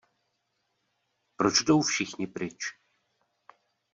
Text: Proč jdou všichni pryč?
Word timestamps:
Proč 1.35 1.63
jdou 1.63 1.81
všichni 1.81 2.27
pryč? 2.27 2.59